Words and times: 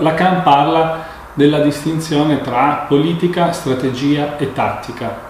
Lacan 0.00 0.42
parla 0.42 1.04
della 1.34 1.60
distinzione 1.60 2.40
tra 2.40 2.86
politica, 2.88 3.52
strategia 3.52 4.36
e 4.38 4.52
tattica. 4.52 5.26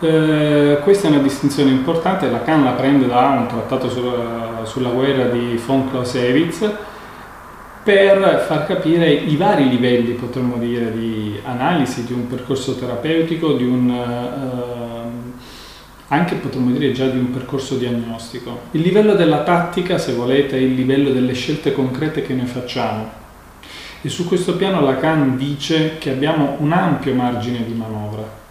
Eh, 0.00 0.78
questa 0.82 1.08
è 1.08 1.10
una 1.10 1.20
distinzione 1.20 1.70
importante, 1.70 2.30
Lacan 2.30 2.64
la 2.64 2.72
prende 2.72 3.06
da 3.06 3.36
un 3.38 3.46
trattato 3.46 3.88
sulla, 3.88 4.64
sulla 4.64 4.90
guerra 4.90 5.24
di 5.24 5.60
von 5.64 5.88
Clausewitz 5.88 6.70
per 7.82 8.44
far 8.48 8.66
capire 8.66 9.10
i 9.10 9.36
vari 9.36 9.68
livelli, 9.68 10.14
potremmo 10.14 10.56
dire, 10.56 10.90
di 10.90 11.38
analisi 11.44 12.04
di 12.04 12.12
un 12.12 12.26
percorso 12.26 12.74
terapeutico, 12.74 13.52
di 13.52 13.64
un, 13.64 13.88
eh, 13.88 15.25
anche 16.08 16.36
potremmo 16.36 16.70
dire 16.70 16.92
già 16.92 17.06
di 17.08 17.18
un 17.18 17.30
percorso 17.30 17.76
diagnostico. 17.76 18.60
Il 18.72 18.80
livello 18.80 19.14
della 19.14 19.42
tattica, 19.42 19.98
se 19.98 20.12
volete, 20.12 20.56
è 20.56 20.60
il 20.60 20.74
livello 20.74 21.10
delle 21.10 21.32
scelte 21.32 21.72
concrete 21.72 22.22
che 22.22 22.34
noi 22.34 22.46
facciamo. 22.46 23.24
E 24.02 24.08
su 24.08 24.26
questo 24.26 24.56
piano 24.56 24.80
Lacan 24.80 25.36
dice 25.36 25.98
che 25.98 26.10
abbiamo 26.10 26.56
un 26.58 26.72
ampio 26.72 27.14
margine 27.14 27.64
di 27.64 27.72
manovra 27.72 28.44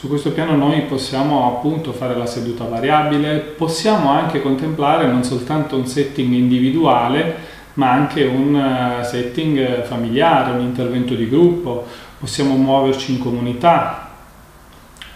su 0.00 0.08
questo 0.08 0.30
piano 0.30 0.56
noi 0.56 0.80
possiamo 0.84 1.46
appunto 1.46 1.92
fare 1.92 2.16
la 2.16 2.24
seduta 2.24 2.64
variabile, 2.64 3.36
possiamo 3.36 4.08
anche 4.08 4.40
contemplare 4.40 5.06
non 5.06 5.24
soltanto 5.24 5.76
un 5.76 5.86
setting 5.86 6.32
individuale, 6.32 7.36
ma 7.74 7.90
anche 7.90 8.24
un 8.24 8.56
eh, 8.56 9.04
setting 9.04 9.82
familiare, 9.82 10.52
un 10.52 10.62
intervento 10.62 11.14
di 11.14 11.28
gruppo, 11.28 11.84
possiamo 12.18 12.54
muoverci 12.54 13.12
in 13.12 13.18
comunità, 13.18 14.09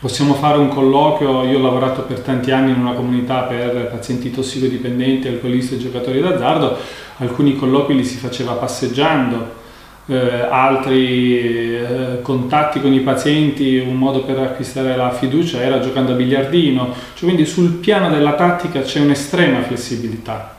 possiamo 0.01 0.35
fare 0.35 0.59
un 0.59 0.69
colloquio, 0.69 1.45
io 1.45 1.59
ho 1.59 1.63
lavorato 1.63 2.03
per 2.03 2.21
tanti 2.21 2.51
anni 2.51 2.73
in 2.73 2.81
una 2.81 2.93
comunità 2.93 3.43
per 3.43 3.89
pazienti 3.91 4.31
tossicodipendenti, 4.31 5.29
alcolisti 5.29 5.75
e 5.75 5.79
giocatori 5.79 6.21
d'azzardo, 6.21 6.77
alcuni 7.19 7.57
colloqui 7.57 7.95
li 7.95 8.05
si 8.05 8.17
faceva 8.17 8.53
passeggiando, 8.53 9.63
eh, 10.07 10.47
altri 10.51 11.77
eh, 11.77 12.19
contatti 12.23 12.81
con 12.81 12.93
i 12.93 13.01
pazienti, 13.01 13.79
un 13.79 13.97
modo 13.97 14.23
per 14.23 14.39
acquistare 14.39 14.97
la 14.97 15.11
fiducia 15.11 15.63
era 15.63 15.81
giocando 15.81 16.13
a 16.13 16.17
biliardino, 16.17 16.93
cioè, 17.15 17.25
quindi 17.25 17.47
sul 17.47 17.71
piano 17.71 18.11
della 18.11 18.35
tattica 18.35 18.83
c'è 18.83 19.01
un'estrema 19.01 19.63
flessibilità, 19.63 20.57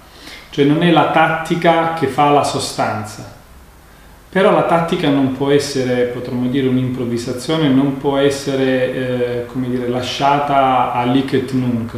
cioè 0.50 0.66
non 0.66 0.82
è 0.82 0.90
la 0.90 1.12
tattica 1.12 1.94
che 1.94 2.08
fa 2.08 2.32
la 2.32 2.44
sostanza, 2.44 3.35
però 4.36 4.52
la 4.52 4.64
tattica 4.64 5.10
non 5.10 5.32
può 5.32 5.50
essere, 5.50 6.08
potremmo 6.08 6.50
dire, 6.50 6.68
un'improvvisazione, 6.68 7.70
non 7.70 7.96
può 7.96 8.18
essere, 8.18 8.94
eh, 8.94 9.46
dire, 9.54 9.88
lasciata 9.88 10.92
a 10.92 11.06
lic 11.06 11.32
et 11.32 11.54
nunc, 11.54 11.94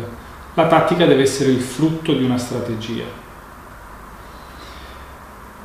la 0.54 0.68
tattica 0.68 1.08
deve 1.08 1.24
essere 1.24 1.50
il 1.50 1.60
frutto 1.60 2.14
di 2.14 2.24
una 2.24 2.38
strategia. 2.38 3.06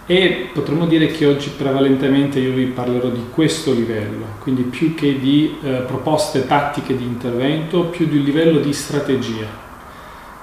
E 0.07 0.49
potremmo 0.51 0.87
dire 0.87 1.09
che 1.09 1.27
oggi 1.27 1.51
prevalentemente 1.51 2.39
io 2.39 2.55
vi 2.55 2.65
parlerò 2.65 3.09
di 3.09 3.27
questo 3.35 3.75
livello, 3.75 4.25
quindi 4.39 4.63
più 4.63 4.95
che 4.95 5.19
di 5.19 5.59
eh, 5.63 5.85
proposte 5.87 6.47
tattiche 6.47 6.97
di 6.97 7.05
intervento, 7.05 7.83
più 7.85 8.07
di 8.07 8.17
un 8.17 8.25
livello 8.25 8.61
di 8.61 8.73
strategia, 8.73 9.45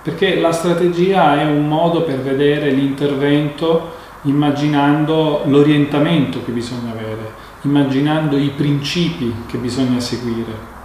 perché 0.04 0.40
la 0.40 0.52
strategia 0.52 1.42
è 1.42 1.46
un 1.46 1.68
modo 1.68 2.04
per 2.04 2.20
vedere 2.20 2.70
l'intervento 2.70 3.98
immaginando 4.24 5.44
l'orientamento 5.46 6.44
che 6.44 6.52
bisogna 6.52 6.92
avere, 6.92 7.32
immaginando 7.62 8.38
i 8.38 8.50
principi 8.50 9.34
che 9.48 9.58
bisogna 9.58 10.00
seguire. 10.00 10.78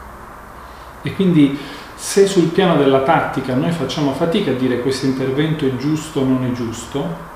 E 1.02 1.14
quindi 1.14 1.58
se 1.94 2.26
sul 2.26 2.48
piano 2.48 2.76
della 2.76 3.00
tattica 3.00 3.54
noi 3.54 3.72
facciamo 3.72 4.12
fatica 4.12 4.50
a 4.50 4.54
dire 4.54 4.80
questo 4.80 5.06
intervento 5.06 5.66
è 5.66 5.76
giusto 5.76 6.20
o 6.20 6.24
non 6.24 6.44
è 6.44 6.52
giusto, 6.52 7.32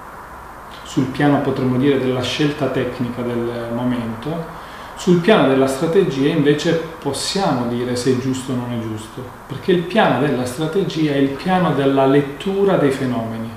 sul 0.85 1.05
piano 1.05 1.41
potremmo 1.41 1.77
dire 1.77 1.99
della 1.99 2.23
scelta 2.23 2.67
tecnica 2.67 3.23
del 3.23 3.71
momento, 3.75 4.57
sul 4.97 5.21
piano 5.21 5.47
della 5.47 5.67
strategia 5.67 6.29
invece 6.29 6.83
possiamo 6.99 7.67
dire 7.69 7.95
se 7.95 8.13
è 8.13 8.19
giusto 8.19 8.53
o 8.53 8.57
non 8.57 8.73
è 8.73 8.81
giusto, 8.81 9.23
perché 9.47 9.73
il 9.73 9.83
piano 9.83 10.21
della 10.21 10.45
strategia 10.45 11.13
è 11.13 11.17
il 11.19 11.31
piano 11.31 11.73
della 11.75 12.07
lettura 12.07 12.77
dei 12.77 12.91
fenomeni. 12.91 13.49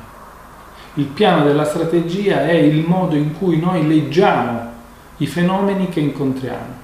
Il 0.95 1.05
piano 1.05 1.45
della 1.45 1.63
strategia 1.63 2.45
è 2.45 2.53
il 2.53 2.83
modo 2.85 3.15
in 3.15 3.37
cui 3.37 3.59
noi 3.59 3.87
leggiamo 3.87 4.69
i 5.17 5.25
fenomeni 5.25 5.87
che 5.87 6.01
incontriamo. 6.01 6.79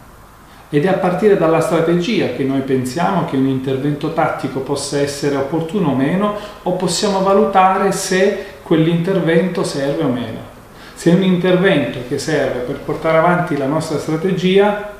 Ed 0.69 0.85
è 0.85 0.87
a 0.87 0.93
partire 0.93 1.37
dalla 1.37 1.59
strategia 1.59 2.27
che 2.27 2.43
noi 2.43 2.61
pensiamo 2.61 3.25
che 3.25 3.35
un 3.35 3.47
intervento 3.47 4.13
tattico 4.13 4.59
possa 4.61 4.99
essere 4.99 5.35
opportuno 5.35 5.91
o 5.91 5.95
meno, 5.95 6.35
o 6.63 6.71
possiamo 6.73 7.21
valutare 7.21 7.91
se 7.91 8.45
quell'intervento 8.63 9.63
serve 9.63 10.03
o 10.03 10.09
meno. 10.09 10.39
Se 10.93 11.11
è 11.11 11.13
un 11.13 11.23
intervento 11.23 11.99
che 12.07 12.17
serve 12.17 12.59
per 12.59 12.79
portare 12.79 13.17
avanti 13.17 13.57
la 13.57 13.67
nostra 13.67 13.97
strategia, 13.97 14.93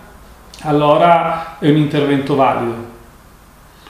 allora 0.62 1.58
è 1.60 1.70
un 1.70 1.78
intervento 1.78 2.36
valido. 2.36 2.96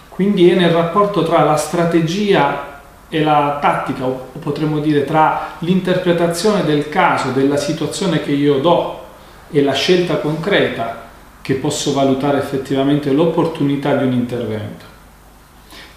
Quindi 0.10 0.50
è 0.50 0.56
nel 0.56 0.72
rapporto 0.72 1.24
tra 1.24 1.44
la 1.44 1.58
strategia 1.58 2.77
e 3.10 3.24
la 3.24 3.58
tattica, 3.62 4.06
o 4.06 4.30
potremmo 4.40 4.80
dire 4.80 5.06
tra 5.06 5.56
l'interpretazione 5.60 6.64
del 6.64 6.90
caso, 6.90 7.32
della 7.32 7.58
situazione 7.58 8.22
che 8.22 8.32
io 8.32 8.60
do 8.60 9.06
e 9.50 9.62
la 9.62 9.74
scelta 9.74 10.18
concreta 10.18 11.06
che 11.42 11.56
posso 11.56 11.94
valutare 11.94 12.40
effettivamente 12.40 13.12
l'opportunità 13.12 13.96
di 13.96 14.06
un 14.06 14.12
intervento. 14.12 14.86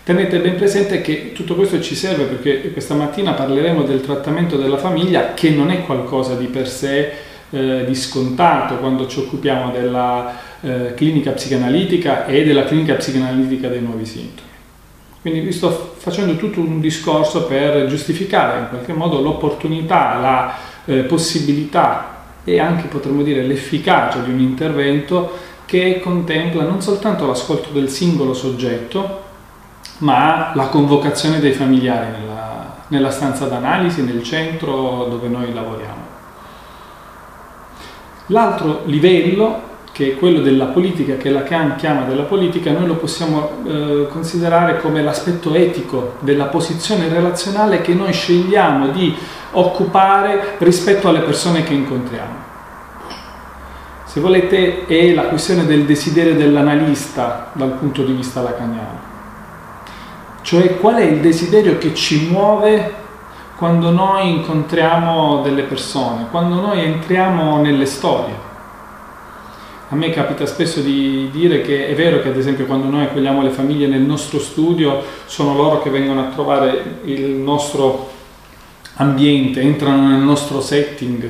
Tenete 0.05 0.39
ben 0.39 0.57
presente 0.57 1.01
che 1.01 1.33
tutto 1.33 1.55
questo 1.55 1.81
ci 1.81 1.95
serve 1.95 2.25
perché 2.25 2.73
questa 2.73 2.95
mattina 2.95 3.33
parleremo 3.33 3.83
del 3.83 4.01
trattamento 4.01 4.57
della 4.57 4.79
famiglia 4.79 5.35
che 5.35 5.51
non 5.51 5.71
è 5.71 5.83
qualcosa 5.83 6.35
di 6.35 6.47
per 6.47 6.69
sé 6.69 7.13
eh, 7.51 7.85
di 7.85 7.95
scontato 7.95 8.77
quando 8.77 9.07
ci 9.07 9.19
occupiamo 9.19 9.71
della 9.73 10.37
eh, 10.61 10.95
clinica 10.95 11.33
psicanalitica 11.33 12.27
e 12.27 12.45
della 12.45 12.65
clinica 12.65 12.95
psicanalitica 12.95 13.69
dei 13.69 13.81
nuovi 13.81 14.07
sintomi. 14.07 14.50
Quindi 15.21 15.41
vi 15.41 15.53
sto 15.53 15.95
facendo 15.99 16.37
tutto 16.37 16.61
un 16.61 16.81
discorso 16.81 17.45
per 17.45 17.87
giustificare 17.87 18.61
in 18.61 18.69
qualche 18.71 18.95
modo 18.95 19.21
l'opportunità, 19.21 20.19
la 20.19 20.55
eh, 20.87 21.03
possibilità 21.03 22.19
e 22.45 22.59
anche 22.59 22.89
potremmo 22.89 23.23
dire 23.23 23.43
l'efficacia 23.43 24.21
di 24.21 24.31
un 24.31 24.41
intervento 24.41 25.49
che 25.67 26.01
contempla 26.01 26.65
non 26.65 26.81
soltanto 26.81 27.27
l'ascolto 27.27 27.69
del 27.71 27.91
singolo 27.91 28.33
soggetto, 28.33 29.23
ma 29.99 30.53
la 30.55 30.67
convocazione 30.69 31.39
dei 31.39 31.53
familiari 31.53 32.11
nella, 32.19 32.77
nella 32.89 33.11
stanza 33.11 33.47
d'analisi, 33.47 34.03
nel 34.03 34.23
centro 34.23 35.07
dove 35.09 35.29
noi 35.29 35.53
lavoriamo. 35.53 36.09
L'altro 38.27 38.83
livello, 38.87 39.63
che 40.01 40.13
è 40.13 40.17
quello 40.17 40.41
della 40.41 40.65
politica, 40.65 41.17
che 41.17 41.29
Lacan 41.29 41.77
chiama 41.77 42.05
della 42.05 42.23
politica, 42.23 42.73
noi 42.73 42.87
lo 42.87 42.95
possiamo 42.95 43.51
eh, 43.67 44.07
considerare 44.09 44.81
come 44.81 45.03
l'aspetto 45.03 45.53
etico 45.53 46.15
della 46.21 46.47
posizione 46.47 47.07
relazionale 47.11 47.83
che 47.83 47.93
noi 47.93 48.11
scegliamo 48.11 48.89
di 48.93 49.15
occupare 49.51 50.55
rispetto 50.57 51.11
alle 51.11 51.21
persone 51.21 51.65
che 51.65 51.75
incontriamo. 51.75 52.35
Se 54.07 54.21
volete, 54.21 54.87
è 54.87 55.13
la 55.13 55.25
questione 55.25 55.67
del 55.67 55.85
desiderio 55.85 56.35
dell'analista 56.35 57.51
dal 57.53 57.73
punto 57.73 58.03
di 58.03 58.13
vista 58.13 58.41
lacaniano. 58.41 59.09
Cioè 60.41 60.79
qual 60.79 60.95
è 60.95 61.05
il 61.05 61.21
desiderio 61.21 61.77
che 61.77 61.93
ci 61.95 62.29
muove 62.31 62.95
quando 63.57 63.91
noi 63.91 64.31
incontriamo 64.31 65.43
delle 65.43 65.65
persone, 65.65 66.29
quando 66.31 66.55
noi 66.55 66.83
entriamo 66.87 67.61
nelle 67.61 67.85
storie. 67.85 68.49
A 69.93 69.97
me 69.97 70.11
capita 70.11 70.47
spesso 70.47 70.81
di 70.81 71.31
dire 71.33 71.63
che 71.63 71.89
è 71.89 71.95
vero 71.97 72.23
che 72.23 72.29
ad 72.29 72.37
esempio 72.37 72.65
quando 72.65 72.89
noi 72.89 73.07
accogliamo 73.07 73.43
le 73.43 73.51
famiglie 73.51 73.89
nel 73.89 74.03
nostro 74.03 74.39
studio 74.39 75.03
sono 75.27 75.57
loro 75.57 75.83
che 75.83 75.91
vengono 75.91 76.21
a 76.21 76.31
trovare 76.31 77.01
il 77.07 77.23
nostro 77.31 78.09
ambiente, 78.95 79.61
entrano 79.61 80.07
nel 80.11 80.21
nostro 80.21 80.61
setting, 80.61 81.29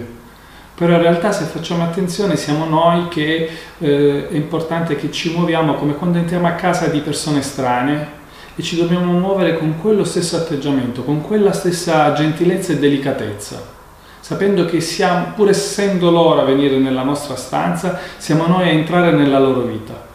però 0.75 0.93
in 0.93 1.01
realtà 1.01 1.33
se 1.33 1.45
facciamo 1.45 1.85
attenzione 1.85 2.37
siamo 2.37 2.67
noi 2.67 3.09
che 3.09 3.49
eh, 3.79 4.29
è 4.29 4.35
importante 4.35 4.95
che 4.95 5.11
ci 5.11 5.33
muoviamo 5.33 5.77
come 5.77 5.95
quando 5.95 6.19
entriamo 6.19 6.47
a 6.47 6.53
casa 6.53 6.89
di 6.89 7.01
persone 7.01 7.41
strane 7.41 8.09
e 8.57 8.63
ci 8.63 8.77
dobbiamo 8.77 9.11
muovere 9.11 9.57
con 9.57 9.81
quello 9.81 10.05
stesso 10.05 10.37
atteggiamento, 10.37 11.03
con 11.03 11.23
quella 11.23 11.53
stessa 11.53 12.13
gentilezza 12.13 12.73
e 12.73 12.79
delicatezza, 12.79 13.79
sapendo 14.21 14.65
che 14.65 14.81
siamo, 14.81 15.33
pur 15.35 15.49
essendo 15.49 16.11
loro 16.11 16.41
a 16.41 16.45
venire 16.45 16.77
nella 16.77 17.03
nostra 17.03 17.37
stanza, 17.37 17.99
siamo 18.17 18.47
noi 18.47 18.69
a 18.69 18.73
entrare 18.73 19.11
nella 19.13 19.39
loro 19.39 19.63
vita. 19.63 20.09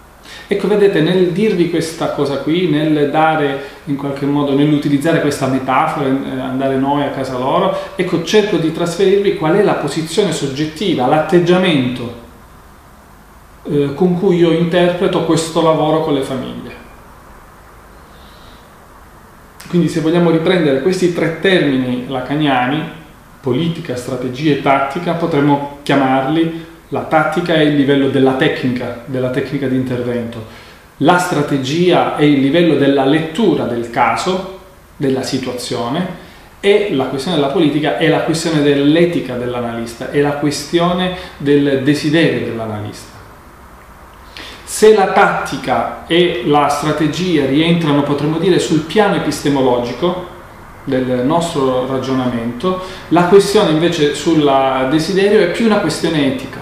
Ecco, 0.47 0.67
vedete, 0.67 1.01
nel 1.01 1.31
dirvi 1.31 1.71
questa 1.71 2.11
cosa 2.11 2.37
qui, 2.37 2.69
nel 2.69 3.09
dare 3.09 3.63
in 3.85 3.95
qualche 3.95 4.25
modo, 4.25 4.53
nell'utilizzare 4.53 5.21
questa 5.21 5.47
metafora, 5.47 6.05
eh, 6.05 6.39
andare 6.39 6.77
noi 6.77 7.03
a 7.03 7.09
casa 7.09 7.37
loro, 7.37 7.75
ecco, 7.95 8.23
cerco 8.23 8.57
di 8.57 8.71
trasferirvi 8.71 9.37
qual 9.37 9.55
è 9.55 9.63
la 9.63 9.73
posizione 9.73 10.31
soggettiva, 10.31 11.07
l'atteggiamento 11.07 12.23
eh, 13.63 13.93
con 13.95 14.19
cui 14.19 14.37
io 14.37 14.51
interpreto 14.51 15.25
questo 15.25 15.61
lavoro 15.63 16.01
con 16.01 16.13
le 16.13 16.21
famiglie. 16.21 16.73
Quindi 19.67 19.89
se 19.89 20.01
vogliamo 20.01 20.29
riprendere 20.29 20.83
questi 20.83 21.11
tre 21.11 21.39
termini 21.39 22.05
lacaniani, 22.07 23.03
politica, 23.45 23.95
strategia 23.95 24.53
e 24.53 24.61
tattica, 24.63 25.13
potremmo 25.13 25.77
chiamarli 25.83 26.65
la 26.89 27.01
tattica 27.01 27.53
è 27.53 27.61
il 27.61 27.75
livello 27.75 28.09
della 28.09 28.33
tecnica, 28.33 29.03
della 29.05 29.29
tecnica 29.29 29.67
di 29.67 29.75
intervento, 29.75 30.45
la 30.97 31.17
strategia 31.17 32.15
è 32.15 32.23
il 32.23 32.39
livello 32.39 32.75
della 32.75 33.05
lettura 33.05 33.65
del 33.65 33.89
caso, 33.89 34.59
della 34.95 35.23
situazione 35.23 36.23
e 36.59 36.89
la 36.93 37.05
questione 37.05 37.37
della 37.37 37.51
politica 37.51 37.97
è 37.97 38.07
la 38.07 38.21
questione 38.21 38.61
dell'etica 38.61 39.35
dell'analista, 39.35 40.09
è 40.09 40.21
la 40.21 40.33
questione 40.33 41.15
del 41.37 41.81
desiderio 41.83 42.45
dell'analista. 42.45 43.13
Se 44.63 44.95
la 44.95 45.07
tattica 45.07 46.05
e 46.07 46.43
la 46.45 46.69
strategia 46.69 47.45
rientrano, 47.45 48.03
potremmo 48.03 48.37
dire, 48.37 48.59
sul 48.59 48.81
piano 48.81 49.15
epistemologico 49.15 50.33
del 50.85 51.25
nostro 51.25 51.85
ragionamento, 51.87 52.81
la 53.09 53.25
questione 53.25 53.71
invece 53.71 54.15
sul 54.15 54.87
desiderio 54.89 55.41
è 55.41 55.51
più 55.51 55.65
una 55.65 55.79
questione 55.79 56.33
etica. 56.33 56.61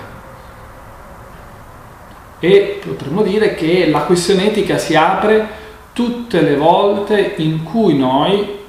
E 2.40 2.82
potremmo 2.84 3.22
dire 3.22 3.54
che 3.54 3.90
la 3.90 4.02
questione 4.02 4.48
etica 4.48 4.78
si 4.78 4.96
apre 4.96 5.62
tutte 5.94 6.42
le 6.42 6.56
volte 6.56 7.36
in 7.38 7.64
cui 7.64 7.98
noi 7.98 8.62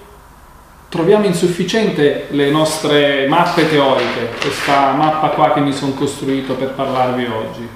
troviamo 0.89 1.25
insufficiente 1.25 2.27
le 2.31 2.51
nostre 2.51 3.27
mappe 3.27 3.69
teoriche, 3.69 4.31
questa 4.41 4.93
mappa 4.93 5.29
qua 5.31 5.53
che 5.53 5.61
mi 5.61 5.73
sono 5.73 5.95
costruito 5.95 6.55
per 6.55 6.71
parlarvi 6.71 7.25
oggi 7.25 7.69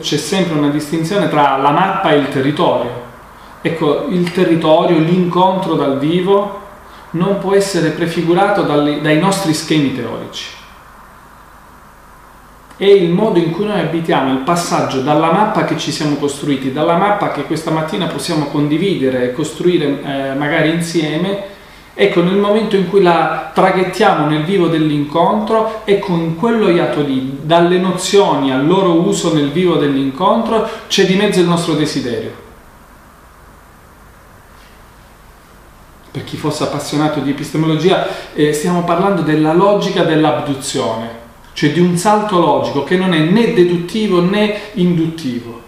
c'è 0.00 0.16
sempre 0.16 0.58
una 0.58 0.70
distinzione 0.70 1.28
tra 1.28 1.56
la 1.56 1.70
mappa 1.70 2.10
e 2.10 2.16
il 2.16 2.28
territorio. 2.28 3.05
Ecco, 3.66 4.06
il 4.10 4.30
territorio, 4.30 4.96
l'incontro 4.96 5.74
dal 5.74 5.98
vivo 5.98 6.60
non 7.10 7.38
può 7.40 7.52
essere 7.52 7.88
prefigurato 7.90 8.62
dai, 8.62 9.18
nostri 9.18 9.52
schemi 9.54 9.92
teorici. 9.92 10.46
È 12.76 12.84
il 12.84 13.10
modo 13.10 13.40
in 13.40 13.50
cui 13.50 13.64
noi 13.64 13.80
abitiamo 13.80 14.30
il 14.30 14.44
passaggio 14.44 15.00
dalla 15.00 15.32
mappa 15.32 15.64
che 15.64 15.76
ci 15.78 15.90
siamo 15.90 16.14
costruiti, 16.14 16.72
dalla 16.72 16.96
mappa 16.96 17.32
che 17.32 17.42
questa 17.42 17.72
mattina 17.72 18.06
possiamo 18.06 18.44
condividere 18.44 19.24
e 19.24 19.32
costruire 19.32 19.84
eh, 19.84 20.34
magari 20.34 20.70
insieme, 20.70 21.54
Ecco, 21.98 22.22
nel 22.22 22.36
momento 22.36 22.76
in 22.76 22.90
cui 22.90 23.00
la 23.00 23.52
traghettiamo 23.54 24.28
nel 24.28 24.44
vivo 24.44 24.66
dell'incontro, 24.66 25.80
ecco 25.86 26.12
in 26.12 26.36
quello 26.36 26.68
iato 26.68 27.00
lì, 27.00 27.38
dalle 27.40 27.78
nozioni 27.78 28.52
al 28.52 28.66
loro 28.66 29.00
uso 29.00 29.32
nel 29.32 29.50
vivo 29.50 29.76
dell'incontro, 29.76 30.68
c'è 30.88 31.06
di 31.06 31.14
mezzo 31.14 31.40
il 31.40 31.46
nostro 31.46 31.72
desiderio. 31.72 32.45
Chi 36.26 36.36
fosse 36.36 36.64
appassionato 36.64 37.20
di 37.20 37.30
epistemologia, 37.30 38.06
eh, 38.34 38.52
stiamo 38.52 38.82
parlando 38.82 39.22
della 39.22 39.54
logica 39.54 40.02
dell'abduzione, 40.02 41.08
cioè 41.54 41.72
di 41.72 41.80
un 41.80 41.96
salto 41.96 42.38
logico 42.38 42.84
che 42.84 42.96
non 42.96 43.14
è 43.14 43.20
né 43.20 43.54
deduttivo 43.54 44.20
né 44.20 44.54
induttivo. 44.74 45.62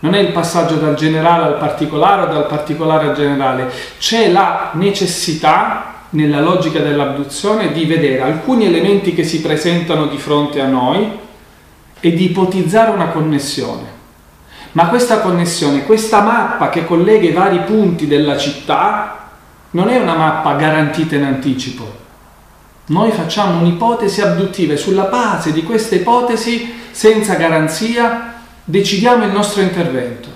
Non 0.00 0.14
è 0.14 0.18
il 0.18 0.32
passaggio 0.32 0.74
dal 0.74 0.94
generale 0.94 1.46
al 1.46 1.58
particolare 1.58 2.22
o 2.22 2.26
dal 2.26 2.46
particolare 2.46 3.08
al 3.08 3.14
generale, 3.16 3.72
c'è 3.98 4.30
la 4.30 4.70
necessità 4.74 5.94
nella 6.10 6.40
logica 6.40 6.78
dell'abduzione 6.78 7.72
di 7.72 7.84
vedere 7.86 8.20
alcuni 8.20 8.66
elementi 8.66 9.14
che 9.14 9.24
si 9.24 9.40
presentano 9.40 10.06
di 10.06 10.18
fronte 10.18 10.60
a 10.60 10.66
noi 10.66 11.10
e 11.98 12.12
di 12.12 12.26
ipotizzare 12.26 12.90
una 12.90 13.08
connessione. 13.08 13.94
Ma 14.76 14.88
questa 14.88 15.20
connessione, 15.20 15.84
questa 15.84 16.20
mappa 16.20 16.68
che 16.68 16.84
collega 16.84 17.26
i 17.26 17.32
vari 17.32 17.60
punti 17.60 18.06
della 18.06 18.36
città, 18.36 19.25
non 19.70 19.88
è 19.88 19.98
una 19.98 20.14
mappa 20.14 20.54
garantita 20.54 21.16
in 21.16 21.24
anticipo. 21.24 22.04
Noi 22.86 23.10
facciamo 23.10 23.60
un'ipotesi 23.60 24.20
abduttiva 24.20 24.74
e 24.74 24.76
sulla 24.76 25.04
base 25.04 25.52
di 25.52 25.62
questa 25.64 25.96
ipotesi, 25.96 26.72
senza 26.90 27.34
garanzia, 27.34 28.42
decidiamo 28.64 29.24
il 29.24 29.32
nostro 29.32 29.62
intervento. 29.62 30.28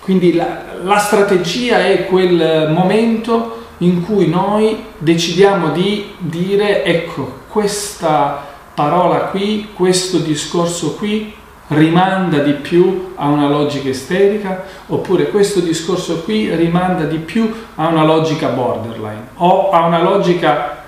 Quindi 0.00 0.34
la, 0.34 0.62
la, 0.82 0.98
strategia 0.98 1.86
è 1.86 2.06
quel 2.06 2.72
momento 2.72 3.66
in 3.78 4.04
cui 4.04 4.26
noi 4.26 4.84
decidiamo 4.98 5.70
di 5.70 6.14
dire 6.18 6.84
ecco 6.84 7.42
questa 7.48 8.44
parola 8.74 9.26
qui, 9.26 9.68
questo 9.72 10.18
discorso 10.18 10.94
qui 10.94 11.32
rimanda 11.74 12.38
di 12.38 12.52
più 12.52 13.12
a 13.16 13.28
una 13.28 13.48
logica 13.48 13.88
esterica 13.88 14.64
oppure 14.86 15.30
questo 15.30 15.60
discorso 15.60 16.22
qui 16.22 16.54
rimanda 16.54 17.04
di 17.04 17.18
più 17.18 17.52
a 17.74 17.88
una 17.88 18.04
logica 18.04 18.48
borderline 18.48 19.28
o 19.36 19.70
a 19.70 19.86
una 19.86 20.02
logica 20.02 20.84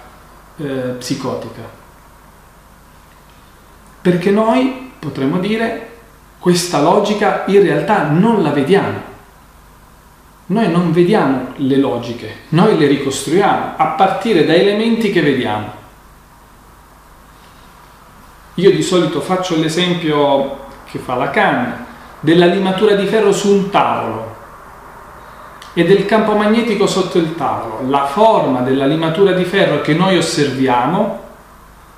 eh, 0.56 0.94
psicotica. 0.98 1.62
Perché 4.00 4.30
noi, 4.30 4.92
potremmo 4.98 5.38
dire, 5.38 5.90
questa 6.38 6.80
logica 6.80 7.44
in 7.46 7.62
realtà 7.62 8.08
non 8.08 8.42
la 8.42 8.50
vediamo. 8.50 9.12
Noi 10.46 10.70
non 10.70 10.92
vediamo 10.92 11.52
le 11.56 11.78
logiche, 11.78 12.40
noi 12.50 12.76
le 12.76 12.86
ricostruiamo 12.86 13.76
a 13.76 13.86
partire 13.92 14.44
da 14.44 14.52
elementi 14.52 15.10
che 15.10 15.22
vediamo. 15.22 15.82
Io 18.56 18.70
di 18.70 18.82
solito 18.82 19.20
faccio 19.20 19.56
l'esempio 19.56 20.63
che 20.94 21.00
fa 21.00 21.16
Lacan 21.16 21.86
della 22.20 22.46
limatura 22.46 22.94
di 22.94 23.06
ferro 23.06 23.32
su 23.32 23.50
un 23.50 23.68
tavolo 23.68 24.32
e 25.72 25.84
del 25.84 26.06
campo 26.06 26.36
magnetico 26.36 26.86
sotto 26.86 27.18
il 27.18 27.34
tavolo. 27.34 27.80
La 27.88 28.06
forma 28.06 28.60
della 28.60 28.86
limatura 28.86 29.32
di 29.32 29.42
ferro 29.42 29.80
che 29.80 29.92
noi 29.92 30.16
osserviamo 30.16 31.22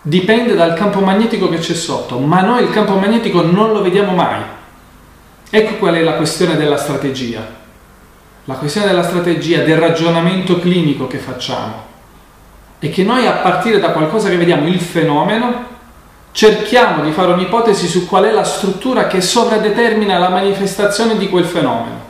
dipende 0.00 0.54
dal 0.54 0.72
campo 0.72 1.00
magnetico 1.00 1.50
che 1.50 1.58
c'è 1.58 1.74
sotto, 1.74 2.18
ma 2.18 2.40
noi 2.40 2.62
il 2.62 2.70
campo 2.70 2.94
magnetico 2.94 3.42
non 3.42 3.72
lo 3.72 3.82
vediamo 3.82 4.12
mai. 4.12 4.40
Ecco 5.50 5.74
qual 5.74 5.96
è 5.96 6.02
la 6.02 6.14
questione 6.14 6.56
della 6.56 6.78
strategia. 6.78 7.46
La 8.44 8.54
questione 8.54 8.86
della 8.86 9.02
strategia, 9.02 9.62
del 9.62 9.76
ragionamento 9.76 10.58
clinico 10.58 11.06
che 11.06 11.18
facciamo, 11.18 11.84
è 12.78 12.88
che 12.88 13.04
noi 13.04 13.26
a 13.26 13.32
partire 13.32 13.78
da 13.78 13.90
qualcosa 13.90 14.30
che 14.30 14.38
vediamo, 14.38 14.66
il 14.68 14.80
fenomeno, 14.80 15.74
cerchiamo 16.36 17.02
di 17.02 17.12
fare 17.12 17.32
un'ipotesi 17.32 17.88
su 17.88 18.06
qual 18.06 18.24
è 18.24 18.30
la 18.30 18.44
struttura 18.44 19.06
che 19.06 19.22
sovradetermina 19.22 20.18
la 20.18 20.28
manifestazione 20.28 21.16
di 21.16 21.30
quel 21.30 21.46
fenomeno. 21.46 22.05